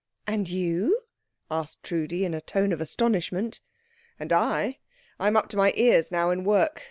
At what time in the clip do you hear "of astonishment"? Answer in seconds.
2.73-3.61